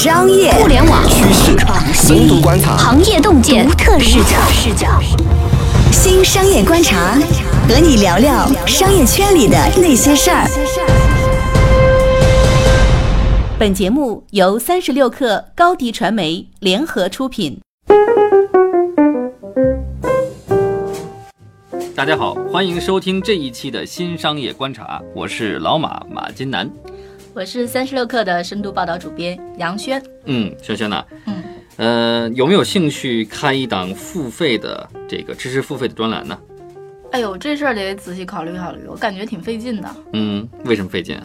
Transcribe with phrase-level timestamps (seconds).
[0.00, 1.56] 商业互联网趋势、
[1.92, 4.38] 深度观察、行业洞见、独特视角。
[4.48, 4.86] 视角。
[5.90, 7.18] 新商业观察，
[7.68, 10.46] 和你聊聊商业圈里的那些事儿。
[13.58, 17.60] 本节目由三十六克高低传媒联合出品。
[21.96, 26.70] 大家好，欢迎收听这一期的新商业观察，我是老马马金南。
[27.38, 30.02] 我是三十六氪的深度报道主编杨轩。
[30.24, 31.44] 嗯，轩轩呐，嗯，
[31.76, 36.36] 呃，有没有兴趣开一档付费的这个知识付费的专栏呢？
[37.12, 39.88] 哎呦，这事儿得仔细考虑考虑，我感觉挺费劲的。
[40.14, 41.24] 嗯，为什么费劲啊？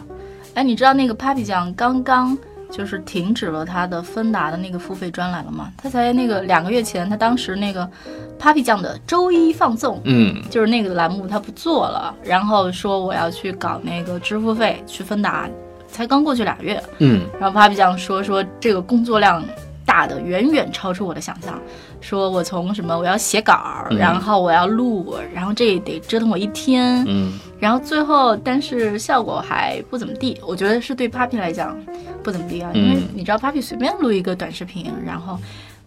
[0.54, 2.38] 哎，你知道那个 Papi 酱刚刚
[2.70, 5.72] 就是停止了他的芬达的那个付费专栏了吗？
[5.76, 7.90] 他才那个两个月前，他当时那个
[8.38, 15.50] Papi 酱的周一放纵，嗯，就是那个栏目他不做了，然后说我要去搞那个支付费去芬达，
[15.94, 19.40] 才刚过去俩月，嗯，然后 Papi 酱说说这个工作量
[19.86, 21.56] 大的远远超出我的想象，
[22.00, 23.96] 说我从什么我要写稿儿，嗯。
[23.96, 31.78] 然后我要录，然后这得折腾我一天，嗯，然后最后但是效果还不怎么地，我觉得是对 Papi 来讲
[32.24, 35.38] 不怎么地啊，因为嗯你知道 Papi 随便录一个短视频，然后。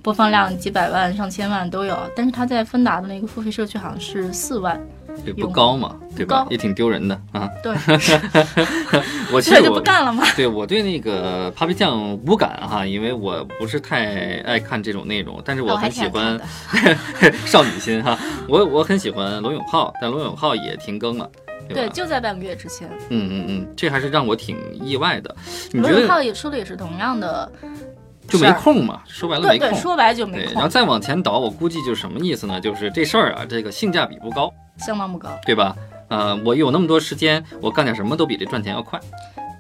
[0.04, 4.80] 播放量几百万、上千万都有，但是他在芬达的那个付费社区好像是四万，
[5.26, 6.46] 也不高嘛，对吧？
[6.50, 7.50] 也挺丢人的啊。
[7.62, 7.74] 对，
[9.32, 10.24] 我其实我不干了嘛？
[10.36, 16.40] 对我对那个 Papi 酱无感哈，因为我不是太爱看这种内容，但是我很喜欢
[17.46, 18.18] 少女心哈。
[18.48, 21.30] 我我很喜欢罗永浩，但罗永浩也停更了，
[21.68, 25.36] 对对，就在半个月之前，嗯嗯嗯，这还是让我挺意外的。
[25.72, 27.52] 你罗觉得永浩也说的也是同样的
[28.30, 29.02] 就没空嘛？
[29.08, 29.82] 说白了对对，没空。
[29.82, 32.60] 说白就没对，然后，再往前倒，我估计就是什么意思呢？
[32.60, 35.30] 就是这事儿啊，这个性价比不高，相当不高。
[35.46, 35.76] 对吧？
[36.10, 39.00] 呃，我有那么多时间，我干点什么都比这赚钱要快。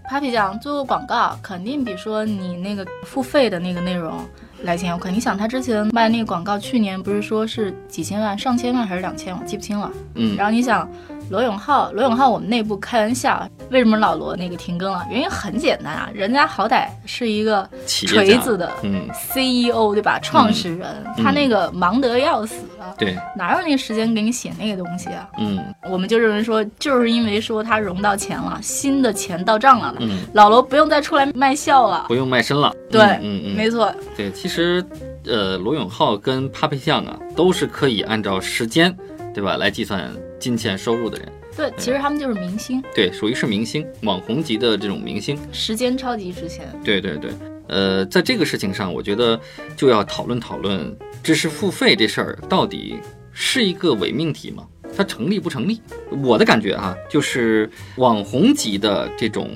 [0.09, 4.17] Papi 酱做个广告，肯定比说你那个付费的那个内容
[4.63, 5.11] 来钱要快。
[5.11, 9.91] 你想他之前卖那个广告，去年不是说是几千万、上千万还是两千，我记不清了。
[10.15, 10.89] 嗯然后你想
[11.29, 15.05] 罗永浩，罗永浩我们内部开玩笑，为什么老罗那个停更了？
[15.11, 20.19] 原因很简单啊，人家好歹是一个锤子的嗯，CEO 对吧？
[20.21, 25.29] 创始人，嗯他那个忙得要死啊，对，哪有那个时间给你写那个东西啊？
[25.37, 32.05] 嗯我们就认为说，就是因为说他融到钱了，新的钱到账了，嗯，老罗不用再出来卖笑了。
[32.07, 32.73] 不用卖身了。
[32.89, 34.83] 对，嗯嗯嗯，没错，对，其实，
[35.25, 38.95] 呃，罗永浩跟 Papi 酱啊，都是可以按照时间，
[39.33, 39.99] 对吧，来计算
[40.39, 41.31] 金钱收入的人。
[41.55, 45.37] 对，其实他们就是明星，对，属于是明星，网红级的这种明星。
[45.51, 46.67] 时间超级值钱。
[46.83, 47.31] 对对对，
[47.67, 49.39] 呃，在这个事情上，我觉得
[49.75, 52.97] 就要讨论讨论知识付费这事儿到底
[53.31, 54.67] 是一个伪命题吗？
[54.95, 55.81] 它成立不成立？
[56.23, 59.49] 我的感觉哈、就是网红级的这种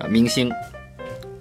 [0.00, 0.52] 呃明星，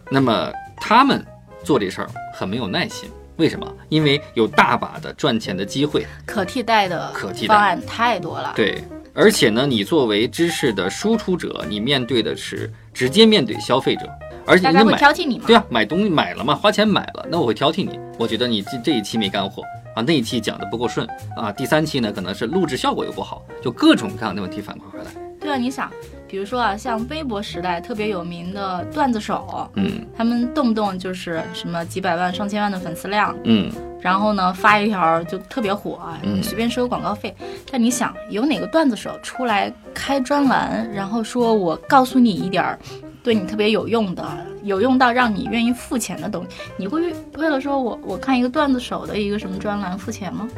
[0.10, 1.24] 那么他们
[1.64, 3.10] 做这事儿很没有耐心。
[3.38, 3.72] 为什么？
[3.90, 6.06] 因为有大把的赚钱的机会。
[6.26, 8.54] 可替代的可替代方案太多了。
[8.56, 14.10] 对，而且呢，你作为知识的输出者，你面对的是直接面对消费者，
[14.46, 15.46] 而且大家会挑剔你嘛？
[15.48, 18.00] 对啊，买东西买了嘛，花钱买了，那我会挑剔你。
[18.18, 19.62] 我觉得你这这一期没干货
[19.96, 25.06] 啊，那一期讲的不够顺啊，第三期呢可能是录制效果又不好，就各种各样的问题反馈回来。
[25.40, 25.92] 对啊，你想，
[26.36, 37.34] 比如说啊，像微博时代特别有名的段子手，嗯他们动不动就是什么几百万、上千万的粉丝量，嗯然后呢发一条就特别火，嗯随便收个广告费。
[37.72, 42.78] 但你想，有哪个段子手出来开专栏，然后说我告诉你一点儿
[43.24, 44.28] 对你特别有用的，
[44.64, 50.50] 有用到让你愿意付钱的东西，你会为了说我我看一个段子手的一个什么专栏付钱吗？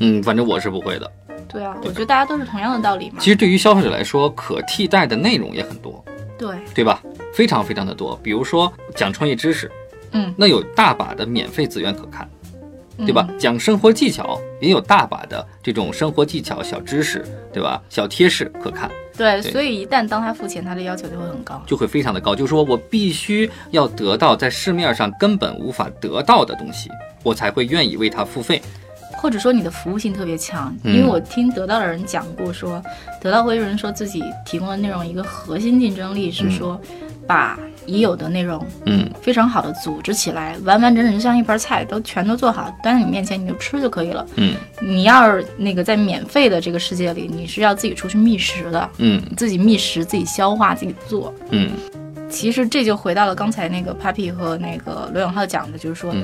[0.00, 1.08] 嗯，反正我是不会的。
[1.52, 3.16] 对啊，我觉得大家都是同样的道理嘛。
[3.18, 6.04] 其实对于消费者来说，可替代的内容也很多，
[6.38, 7.02] 对，对吧？
[7.32, 8.18] 非常非常的多。
[8.22, 9.70] 比如说讲创业知识，
[10.12, 12.28] 嗯，那有大把的免费资源可看。
[13.06, 13.26] 对吧？
[13.30, 13.38] 嗯？
[13.38, 17.80] 讲生活技巧也有大把的这种生活技巧、小知识，对吧？
[17.88, 21.62] 小贴士可看，对，对所以一旦当他付钱，他的要求就会很高。
[21.66, 22.34] 就会非常的高。
[22.34, 26.90] 就是说我必须要得到在市面上根本无法得到的东西，
[27.22, 28.60] 我才会愿意为他付费。
[29.20, 30.94] 或者说你的服务性特别强，嗯。
[30.94, 32.82] 因为我听得到的人讲过说，
[33.20, 36.80] 得到会有人说自己提供的内容一个核心竞争力是说，
[37.26, 39.08] 把已有的内容嗯。
[39.20, 44.26] 非常好的组织起来，完完整整像一盘菜都全都做好，端在你面前你就吃就可以了。
[44.36, 44.54] 嗯。
[44.80, 49.22] 你要是那个在免费的这个世界里，你是要自己出去觅食的，嗯。
[49.36, 51.34] 自己觅食、自己消化、自己做。
[51.50, 51.70] 嗯。
[52.30, 56.22] 其实这就回到了刚才那个 Papi 和那个罗永浩讲的，就是说，嗯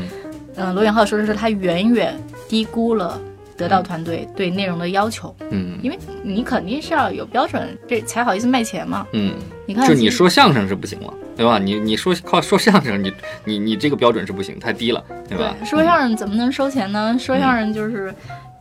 [0.56, 2.14] 嗯，罗永浩说的是他远远
[2.48, 3.20] 低估了
[3.56, 9.06] 得到团队对内容的要求，嗯因为你肯定是要有标准，这才好意思卖钱嘛。
[9.12, 9.34] 嗯
[9.66, 11.58] 你看，就你说相声是不行了，对吧？
[11.58, 13.12] 你你说靠说相声，你
[13.44, 15.54] 你你这个标准是不行，太低了，对吧？
[15.60, 17.16] 对，说相声怎么能收钱呢？
[17.18, 18.14] 说相声就是。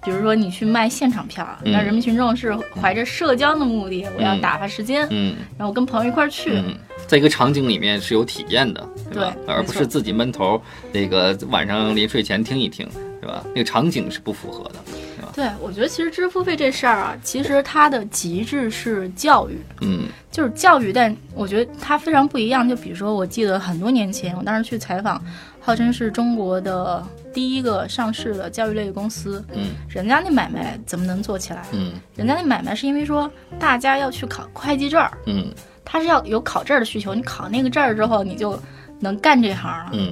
[0.05, 6.75] 比如说你去卖现场票，嗯那人民群众是怀着社交的目的，我要打发时间，嗯然后跟朋友一块儿去，嗯，
[7.07, 9.35] 在一个场景里面是有体验的，对吧？
[9.45, 10.61] 对而不是自己闷头
[10.91, 12.87] 那个晚上临睡前听一听，
[13.19, 13.43] 对吧？
[13.47, 14.75] 那个场景是不符合的，
[15.17, 15.31] 对吧？
[15.35, 22.67] 对，我觉得其实知识付费这事儿啊，其实它的极致是教育，嗯就是教育，但我觉得它非常不一样。
[22.67, 25.21] 就比如说，我记得很多年前，我当时去采访，
[25.65, 27.03] 号称是中国的
[27.33, 29.71] 第一个上市的教育类的公司，嗯。
[29.89, 31.65] 人家那买卖怎么能做起来？
[31.71, 31.93] 嗯。
[32.15, 35.51] 人家那买卖是因为说大家要去考会计证儿，嗯。
[35.83, 38.59] 他是要有考证的需求，你考那个证儿之后，你就
[38.99, 39.89] 能干这行了。
[39.93, 40.11] 嗯。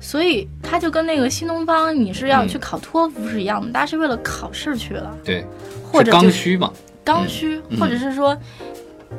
[0.00, 2.48] 所以他就跟那个新东方，你是要嗯。
[2.48, 5.46] 去考托福是一样的，大家是为了考试去了，对，
[5.92, 6.72] 或者就刚需嘛，
[7.04, 7.78] 刚需，嗯。
[7.78, 8.36] 或者是说，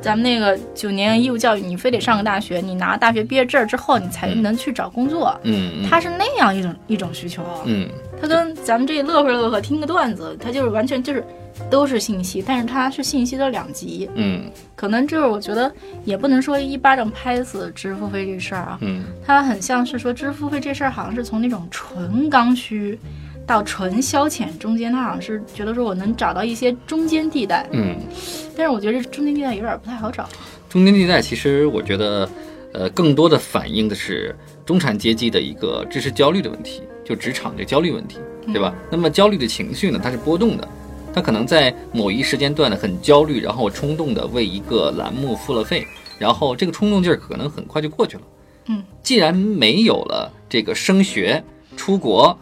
[0.01, 5.37] 咱们那个九年义务教育，你非得上个大学，你拿大学毕业证之后，你才嗯能去找工作。
[5.43, 7.89] 嗯嗯它是那样一种一种需求，嗯
[8.21, 11.23] 它跟咱们这乐呵乐呵听个段子，它就是完全就是
[11.69, 14.09] 都是信息，但是它是信息的两极。
[14.15, 14.43] 嗯
[14.75, 15.69] 可能就是我觉得
[16.05, 22.97] 也不能说一巴掌拍死知识付费这事儿啊，嗯它很像是说知识付费这事儿好像是从那种纯刚需
[23.49, 27.97] 到纯消遣中间，他好像是觉得说我能找到一些中间地带，嗯，
[28.55, 30.29] 但是我觉得这中间地带有点不太好找。
[30.69, 32.29] 中间地带其实我觉得，
[32.73, 34.37] 呃，更多的反映的是
[34.67, 38.19] 中产阶级的一个知识焦虑的问题，就职场的焦虑问题，
[38.53, 38.71] 对吧？
[38.91, 40.67] 那么焦虑的情绪呢，它是波动的，
[41.11, 45.87] 它可能在某一时间段呢很焦虑，然后冲动的为一个栏目付了费，
[46.19, 48.23] 然后这个冲动劲儿可能很快就过去了。
[48.67, 51.43] 嗯，既然没有了这个升学、
[51.75, 52.37] 出国，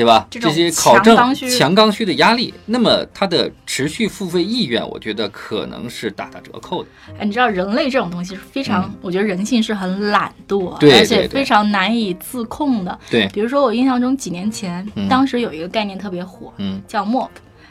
[0.00, 0.26] 对吧？
[0.30, 6.88] 这种些考证强刚需的压力，那么它的持续付费意愿，我觉得可能是大打折扣的。
[7.18, 12.98] 哎，你知道人类这种东西是非常，我觉得人性是很懒惰，而且非常难以自控的。
[13.10, 17.04] 对，比如说我印象中几年前，嗯当时有一个概念特别火，嗯叫。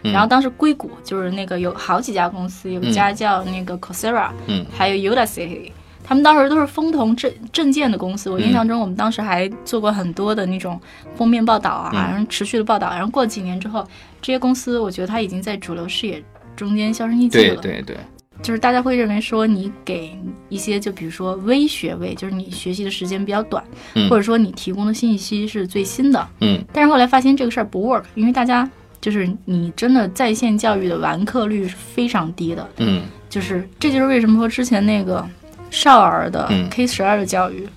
[0.04, 5.72] 嗯然后当时硅谷就是那个有好几家公司，有一家叫那个 Coursera，、嗯还有 Udacity，
[6.10, 8.32] 他们当时都是风投证证件的公司。
[8.32, 10.82] 我印象中，我们当时还做过很多的那种
[11.16, 12.90] 封面报道啊，嗯然后持续的报道。
[12.90, 13.88] 然后过几年之后，
[14.20, 16.24] 这些公司我觉得它已经在主流视野
[16.56, 17.62] 中间销声匿迹了。
[17.62, 17.98] 对对对，
[18.42, 20.18] 就是大家会认为说，你给
[20.50, 23.64] 一些就比如说微学位，就是你学习的时间比较短，
[23.94, 28.68] 嗯或者说你提供的信息是最新的，嗯但是后来发现这个事儿不 work，因为大家
[29.00, 35.24] 就是你真的在线教育的完课率是非常低的，嗯就是这就是为什么说之前那个
[35.70, 37.68] 少儿的嗯 K 十二的教育，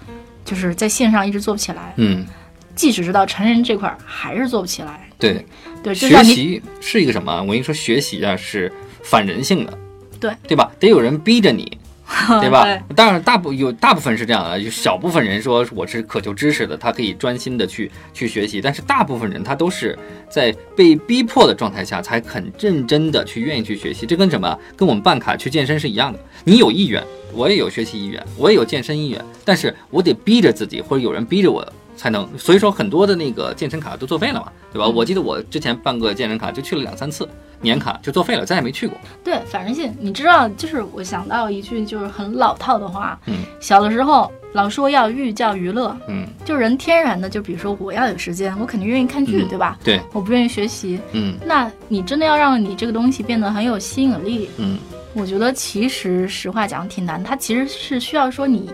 [0.45, 2.27] 就是在线上一直做不起来，嗯，
[2.75, 5.09] 即使知道成人这块儿还是做不起来。
[5.19, 5.45] 对，
[5.83, 7.41] 对，学习是一个什么？
[7.43, 8.73] 我跟你说，学习啊是
[9.03, 9.79] 反人性的，
[10.19, 10.71] 对对吧？
[10.81, 11.79] 得有人逼着你，
[12.41, 12.65] 对吧？
[12.65, 19.99] 对当然，大部有大部分是这样的，就小部分人说我是渴求知识的，他可以专心的去去学习，但是大部分人他都是
[20.29, 24.07] 在被逼迫的状态下才肯认真的去愿意去学习。
[24.07, 24.59] 这跟什么？
[24.77, 26.19] 跟我们办卡去健身是一样的。
[26.45, 31.67] 你有意愿，我也有学习意愿，我也有健身意愿，但是我得逼着自己，或者有人逼着我。
[31.97, 34.87] 才能，所以说很多的那个健身卡都作废了嘛，对吧？
[34.87, 34.95] 嗯。
[34.95, 37.29] 我记得我之前办个健身卡就去了两三次，
[37.61, 38.97] 年卡就作废了，再也没去过。
[39.23, 43.45] 对反人性，你知道，就是我想到一句就是很老套的话，嗯。
[43.61, 46.27] 小的时候老说要寓教于乐，嗯。
[46.45, 49.49] 就人天然的，就比如说我要有时间，我肯定愿意看剧，嗯。
[49.49, 49.79] 对吧？
[49.85, 51.37] 对，我不愿意学习，嗯。
[51.45, 54.79] 那你真的要让你这个东西变得很有吸引力，嗯。
[55.15, 58.71] 我觉得其实实话讲挺难，它其实是需要说你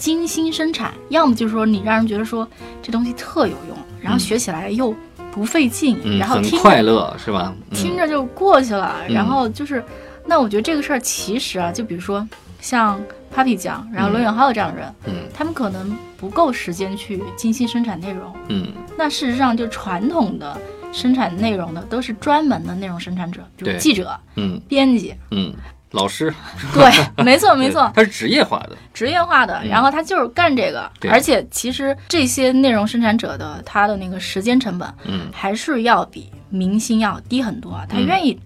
[0.00, 2.48] 精心生产，要么就是说你让人觉得说
[2.82, 4.94] 这东西特有用，然后学起来又
[5.30, 7.54] 不费劲，嗯，然后听着快乐是吧？
[7.70, 8.96] 嗯听着就过去了。
[9.06, 9.84] 嗯然后就是，
[10.24, 12.26] 那我觉得这个事儿其实啊，就比如说
[12.62, 12.98] 像
[13.34, 18.34] Papi 酱，然后罗永浩这样的人，嗯他们可能不够时间去精心生产内容。
[18.48, 20.58] 嗯那事实上，就传统的
[20.92, 25.14] 生产内容的都是专门的内容生产者，比如记者、嗯编辑。
[25.30, 25.52] 嗯，
[25.92, 26.32] 老师，
[26.72, 27.90] 对，没错没错。
[27.94, 28.76] 他，，是职业化的。
[28.94, 29.68] 职业化的，嗯。
[29.68, 31.10] 然后他就是干这个，对。
[31.10, 35.28] 而且其实这些内容生产者的他的那个时间成本嗯。
[35.32, 38.06] 还是要比明星要低很多，他嗯。
[38.06, 38.38] 愿意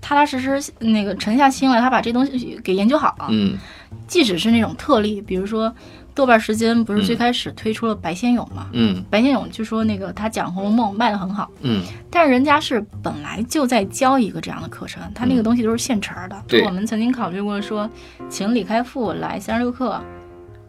[0.00, 3.58] 踏踏实实那个沉下心来，他把这东西给研究好，嗯。
[4.06, 5.74] 即使是那种特例，比如说
[6.14, 16.36] 豆瓣时间不是最开始推出了白先勇嘛，嗯白先勇就说那个他讲《红楼梦》卖的很好，嗯但是人家是本来就在教一个这样的课程，他那个东西都是现成儿的。
[16.36, 17.88] 嗯对我们曾经考虑过说，
[18.28, 20.00] 请李开复来三十六课，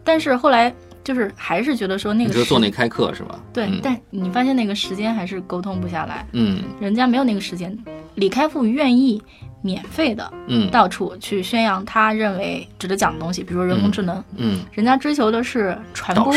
[0.02, 0.74] 但是后来
[1.04, 3.38] 就是还是觉得说那个时说做那开课是吧？
[3.52, 7.76] 对，嗯但你发现那个时间还是沟通不下来，嗯人家没有那个时间。
[8.16, 9.22] 李开复愿意
[9.66, 10.70] 免费的嗯。
[10.70, 16.32] 到处去宣扬他认为值得讲的东西，比如说人工智能，嗯，人家追求的是传播，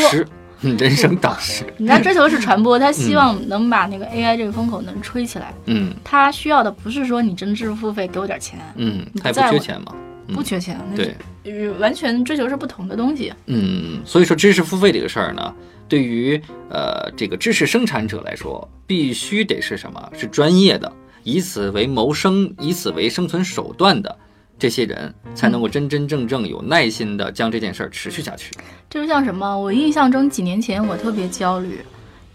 [0.61, 5.53] 嗯 人生导师，人家追求的是传播，他希望能把那个 AI 这个风口能吹起来。
[5.67, 5.93] 嗯。
[6.03, 9.93] 他需要的不是说你真知付付费给我点钱，嗯，他不缺钱嘛，
[10.27, 10.35] 嗯。
[10.35, 13.31] 不缺钱，那对，与完全追求是不同的东西。
[13.45, 15.53] 嗯，所以说知识付费这个事儿呢，
[15.87, 20.11] 对于呃这个知识生产者来说，必须得是什么？
[20.13, 20.91] 是专业的，
[21.29, 24.17] 以此为谋生，以此为生存手段的
[24.57, 28.51] 这些人，才能够真真正正有耐心的将这件事儿持续下去。
[28.89, 29.57] 这就像什么？
[29.57, 31.79] 我印象中几年前我特别焦虑，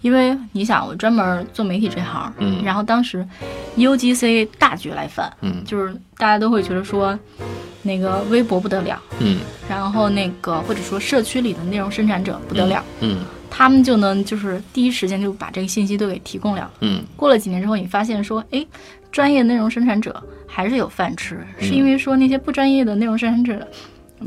[0.01, 3.27] 因为你想，我专门做媒体这行，嗯然后当时
[3.77, 7.19] UGC 大局来犯，嗯就是大家都会觉得说，
[7.83, 13.25] 那个微博不得了，嗯然后那个或者说社区里的内容生产者不得了，嗯
[13.57, 16.69] 他们就能就是第一时间就把这个信息都给提供了。
[16.81, 18.67] 嗯过了几年之后，你发现说，哎，
[19.13, 23.65] 专业内容生产者还是有饭吃，是因为说那些不专业的内容生产者，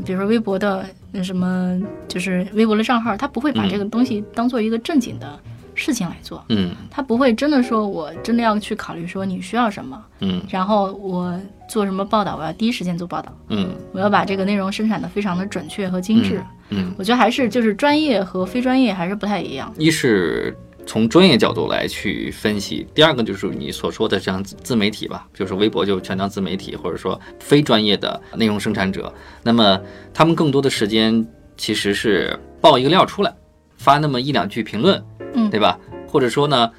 [0.02, 5.38] 比如说微博的那什么，就是微博的账号，他不会把嗯这个东西当做一个正经的
[5.78, 6.74] 事情来做，嗯。
[6.90, 10.42] 他不会真的说我真的要去考虑说你需要什么，嗯。
[10.50, 13.70] 然后我做什么报道，我要第一时间做报道，嗯。
[13.92, 16.42] 我要把这个内容生产的非常的准确和精致。
[16.70, 19.72] 嗯，我觉得还是就是专业和非专业还是不太一样。
[19.78, 20.54] 一是
[20.84, 29.10] 从专业角度来去分析，第二个就是你所说的这样自自媒体吧，就是微博就全当自媒体，或者说非专业的内容生产者，
[29.42, 29.80] 那么
[30.12, 33.34] 他们更多的时间其实是爆一个料出来，
[33.78, 35.02] 发那么一两句评论，
[35.34, 35.78] 嗯对吧？
[36.06, 36.70] 或者说呢？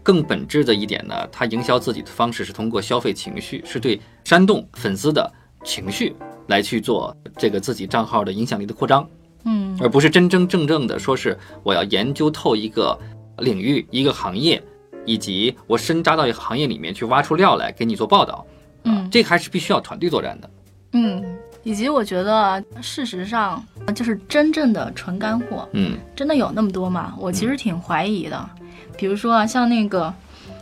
[0.00, 5.30] 更本质的一点呢，他营销自己的方式是通过消费情绪，是对煽动粉丝的
[5.62, 9.06] 情绪来去做这个自己账号的影响力的扩张。
[9.44, 12.98] 嗯而不是真真正正的说是我要研究透一个
[13.38, 14.62] 领域、一个行业，
[15.04, 18.46] 以及我深扎到一个行业里面去挖出料来给你做报道。
[18.84, 20.50] 嗯这个还是必须要团队作战的。
[20.92, 21.22] 嗯，
[21.62, 23.62] 以及我觉得事实上
[23.92, 27.14] 就是真正的纯干货，嗯真的有那么多吗？
[27.18, 28.48] 我其实挺怀疑的。
[28.96, 30.12] 比如说啊，像那个，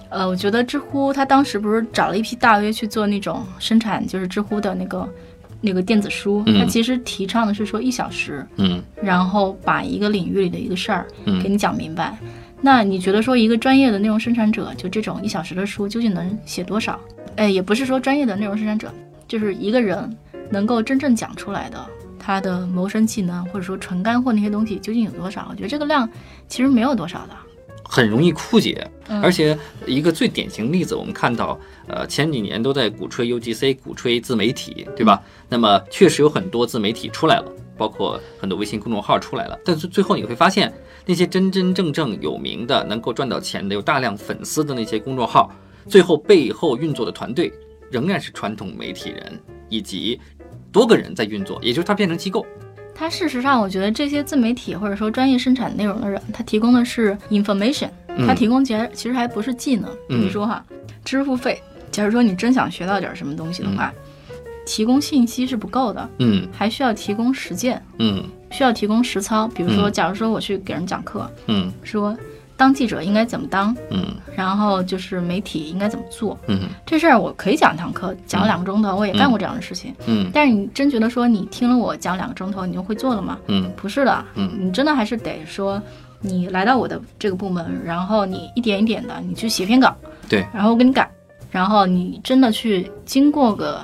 [0.09, 5.09] 呃，我觉得知乎它当时不是找了一批大 V 去做那种生产，就是知乎的那个
[5.61, 12.17] 那个电子书，嗯它其实提倡的是说一小时，嗯然后把一个领域里的一个事儿嗯给你讲明白。
[12.61, 16.99] 那你觉得说一个专业的内容生产者，就这种一小时的书，究竟能写多少？
[17.37, 18.93] 哎，也不是说专业的内容生产者，
[19.29, 20.15] 就是一个人
[20.51, 21.87] 能够真正讲出来的
[22.27, 25.47] 他的谋生技能，或者说纯干货那些东西究竟有多少？
[25.49, 26.11] 我觉得这个量
[26.49, 27.37] 其实没有多少的。
[27.85, 28.85] 很容易枯竭。
[29.07, 29.57] 嗯而且
[29.87, 31.57] 一个最典型例子，我们看到，
[31.87, 35.23] 呃，前几年都在鼓吹 UGC，鼓吹自媒体，对吧？
[35.49, 39.57] 那么确实有很多自媒体出来了，包括很多微信公众号出来了。
[39.65, 45.53] 但是最后你会发现，那些真真正正有名的、能够赚到钱的、有大量粉丝的那些公众号，
[45.89, 47.53] 最后背后运作的团队
[47.89, 50.21] 仍然是传统媒体人以及
[50.73, 52.45] 多个人在运作，也就是它变成机构。
[52.95, 58.27] 它事实上，我觉得这些自媒体或者说专业生产内容的人，他提供的是 information，嗯。
[58.27, 59.91] 他提供其实其实还不是技能。
[60.09, 60.65] 比嗯如说哈，
[61.05, 63.93] 支付费，假如说你真想学到点什么东西的话，
[64.65, 66.49] 提供信息是不够的，嗯。
[66.51, 68.25] 还需要提供实践，嗯。
[68.51, 69.47] 需要提供实操。
[69.49, 69.93] 比如说，嗯。
[69.93, 71.71] 假如说我去给人讲课，嗯。
[71.83, 72.17] 说
[72.57, 74.07] 当记者应该怎么当，嗯。
[74.35, 76.69] 然后就是媒体应该怎么做，嗯。
[76.85, 79.95] 这事儿我可以讲一堂课，讲两个钟头，我也干过这样的事情。
[80.07, 80.31] 嗯。
[80.33, 83.39] 但是你真觉得说你听了我讲两个钟头，你就会做了吗？
[83.47, 83.71] 嗯。
[83.77, 84.51] 不是的，嗯。
[84.59, 85.81] 你真的还是得说，
[86.21, 89.95] 你来到我的这个部门，然后你一点一点的，你去写篇稿，
[90.29, 90.47] 对。
[90.53, 91.11] 然后我给你改，
[91.51, 93.81] 然后你真的去经过个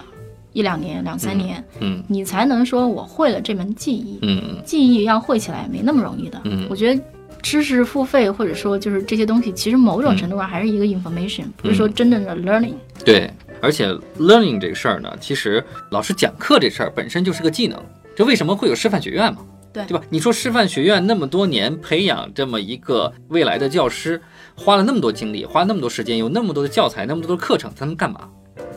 [0.52, 2.02] 一两年、两三年，嗯。
[2.08, 4.18] 你才能说我会了这门技艺。
[4.22, 4.60] 嗯。
[4.64, 6.40] 技艺要会起来没那么容易的。
[6.44, 6.66] 嗯。
[6.68, 7.02] 我觉得
[7.42, 12.74] 知识付费或者说就是这些东西，其实某种程度上还是一个 information，、不是说真正的 learning。
[13.04, 13.28] 对，
[13.60, 17.78] 而且 learning 这个事儿呢，其实老师讲课这事儿本身就是个技能。
[18.14, 19.40] 这为什么会有师范学院嘛？
[19.72, 20.04] 对对吧？
[20.10, 24.20] 你说师范学院那么多年培养这么一个未来的教师，
[24.54, 28.28] 花了那么多精力，花了那么多时间，有那么多的教材，那么多的课程，他们干嘛？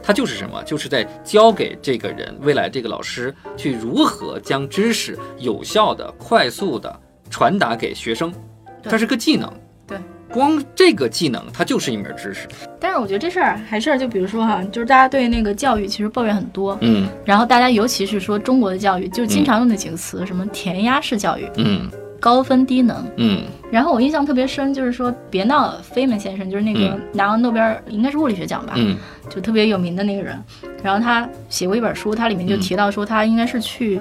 [0.02, 0.64] 他就是什么？
[0.64, 6.98] 就是在教给这个人，未来这个老师去如何将知识有效的、快速的
[7.30, 8.40] 传达给学生，对
[8.89, 9.51] 它是个技能。
[9.88, 9.98] 对，
[10.30, 12.48] 光这个技能，它就是一门知识。
[12.80, 17.08] 但是我觉得这事儿还是就比如说哈，就是大家对那个教育其实抱怨很多，嗯。
[17.24, 21.89] 然后大家尤其是说中国的教育，就经常用那几个词，什么填鸭式教育、嗯。
[22.20, 23.06] 高分低能。
[23.18, 23.44] 嗯。
[23.72, 27.01] 然后我印象特别深，就是说别闹了，费曼先生就是那个嗯。
[27.13, 28.98] 拿了诺贝尔应该是物理学奖吧，嗯。
[29.30, 30.36] 就特别有名的那个人。
[30.82, 34.00] 然后他写过一本书，他里面就提到说他应该是去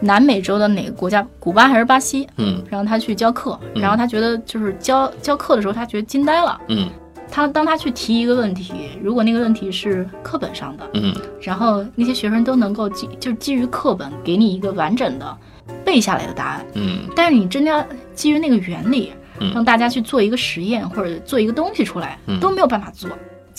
[0.00, 2.62] 南美洲的哪个国家，古巴还是巴西，嗯。
[2.68, 3.82] 然后他去教课，嗯。
[3.82, 6.60] 然后他觉得就是教教课的时候，他觉得惊呆了。
[6.68, 6.88] 嗯。
[7.30, 11.14] 他当他去提一个问题，如果那个问题是课本上的，嗯。
[11.40, 15.36] 然后那些学生都能够基就是基于课本给你一个完整的
[15.84, 17.00] 背下来的答案，嗯。
[17.14, 23.08] 但是你真的要基于那个原理嗯，让大家去做一个实验或者做一个东西出来嗯，都没有办法做。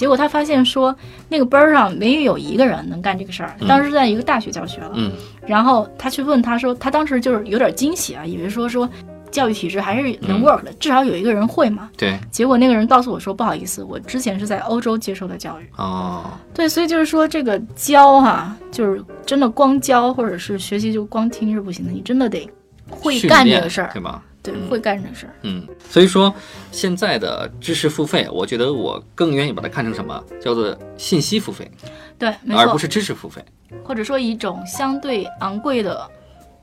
[0.01, 0.95] 结果他发现说，
[1.29, 3.55] 那个班儿上没有一个人能干这个事儿。
[3.59, 5.11] 嗯当时在一个大学教学了，嗯
[5.45, 8.89] 然后他去问他说，他当时就是有点惊喜啊，以为说说
[9.29, 11.87] 教育体制还是能嗯 work 的，至少有一个人会嘛。
[11.95, 15.69] 对结果那个人告诉我说，不好意思，我之前是在欧洲接受的教育。
[15.77, 22.49] 哦对，所以就是说这个教哈、就是真的光教或者是学习就光听是不行的，你真的得
[22.89, 24.23] 会干这个事儿对，吧？
[24.43, 25.33] 对，嗯会干这事儿。
[25.43, 26.33] 嗯，所以说
[26.71, 31.69] 现在的知识付费，我觉得我更愿意把它看成什么叫做信息付费，
[32.17, 33.43] 对，没错而不，是知识付费。
[33.83, 36.09] 或者说一种相对昂贵的，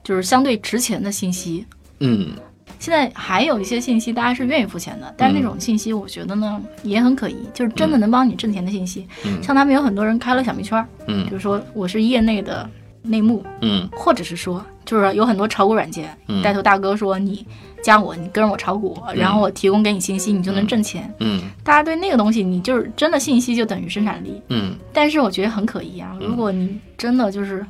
[0.04, 1.64] 就是相对值钱的信息。
[2.00, 2.32] 嗯
[2.78, 9.06] 现在还有一些信息大家是愿意付钱的，但是那嗯种信息我觉得呢也很可疑，就是真的能帮你挣钱的信息。
[9.24, 12.68] 嗯像他们有很多人开了小蜜圈儿，比嗯如说我是业内的
[13.08, 13.88] 内幕，嗯。
[13.92, 16.42] 或者是说就是有很多炒股软件，嗯。
[16.42, 17.46] 带头大哥说你
[17.82, 21.12] 加我，你跟着我炒股，然后我提供给你信息，你就能挣钱。
[21.20, 21.42] 嗯。
[21.64, 24.74] 大家对那个东西，你就是真的信息就等于生产力，嗯。
[24.92, 26.16] 但是我觉得很可疑啊！
[26.20, 26.28] 嗯。
[26.28, 27.64] 如果你真的就是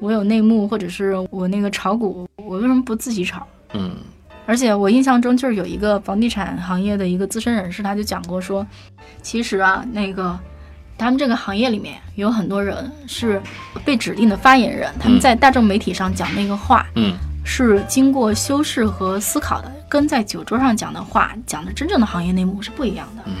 [0.00, 3.46] 我有内幕，或者是我那个炒股，我为什么不自己炒？
[3.74, 3.92] 嗯。
[4.44, 8.66] 而且我印象中就是有一个房地产行业的一个资深人士，他就讲过说，
[9.22, 10.36] 其实啊，那个
[10.96, 13.42] 他们这个行业里面有很多人是
[13.84, 17.14] 被指定的发言人，他们在大众媒体上讲那个话嗯。
[17.44, 23.22] 是经过修饰和思考的，跟在酒桌上讲的话讲的真正的行业内幕是不一样的。
[23.26, 23.34] 嗯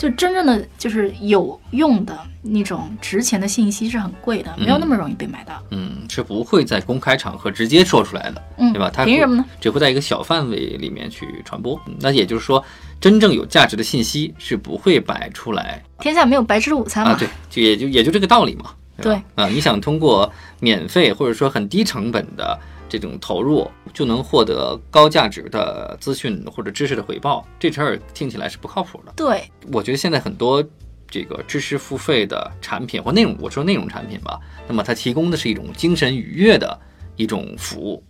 [0.00, 5.62] 就真正的就是有用的那种值钱的信息是很贵的，没有那么容易被买到。
[5.72, 8.90] 嗯，是不会在公开场合直接说出来的，嗯，对吧？
[8.90, 9.44] 它凭什么呢？
[9.60, 11.78] 只会在一个小范围里面去传播。
[11.86, 12.64] 嗯那也就是说，
[12.98, 17.10] 真正有价值的信息是不会摆出来天下没有白吃的午餐嘛。
[17.10, 17.16] 啊。
[17.18, 18.70] 对，就也就也就这个道理嘛。
[19.02, 22.58] 对啊，你想通过免费或者说很低成本的
[22.98, 29.12] 这种投入，就能获得高价值的资讯或者知识的回报，这事儿听起来是不靠谱的。
[29.16, 30.62] 对，我觉得现在很多
[31.08, 34.38] 这个知识付费的产品或内容，我说内容产品吧，
[34.68, 36.78] 那么它提供的是一种精神愉悦的
[37.16, 38.02] 一种服务。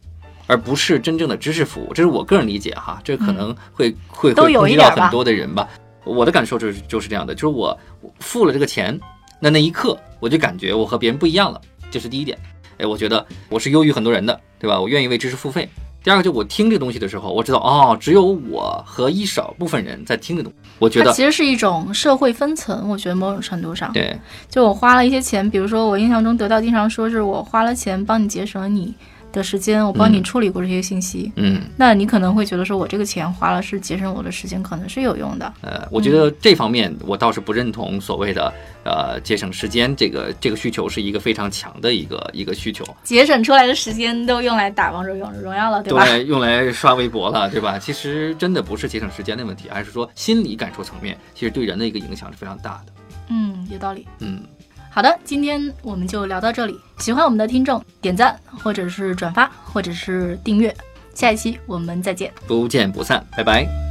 [0.46, 5.68] 而不是真正的知识服务，这是我个人理解哈，这可能会、会会有一点吧冲击到很多的人吧。
[6.02, 8.98] 我的感受就是就是这样的，就是我我付了这个钱，
[9.38, 12.36] 那那一刻我就感觉我和别人不一样了，这是第一点。
[12.80, 14.80] 哎，我觉得我是优于很多人的，对吧？
[14.80, 15.68] 我愿意为知识付费。
[16.02, 20.58] 第二个，就我听这个东西的时候，我知道哦，只有我和一少部分人在听这东西。
[20.78, 28.94] 我觉得它其实是一种社会分层，我觉得某种程度上，对，就我花了一些钱，比如说我印象中得到经常说是我花了钱帮你节省你
[29.32, 35.52] 的时间，我帮你嗯处理过这些信息，嗯，那你可能会觉得说我这个钱花了是节省我的时间，可能是有用的。
[35.62, 38.52] 呃，我觉得这方面我倒是不认同所谓的
[38.84, 46.04] 呃节省时间这个这个需求是一个非常强的一个一个需求，节省出来的时间都用来打王者荣荣耀了，对吧？
[46.04, 47.78] 对，用来刷微博了，对吧？
[47.78, 52.92] 其实真的不是节省时间的问题，而是说心理感受层面，其实对人的一个影响是非常大的。
[53.28, 54.08] 嗯，有道理。
[54.18, 54.42] 嗯，
[54.92, 56.78] 好的，今天我们就聊到这里。
[56.98, 60.74] 喜欢我们的听众，点赞或者是转发，或者是订阅。
[61.14, 62.32] 下一期我们再见。
[62.46, 63.89] 不见不散，拜拜。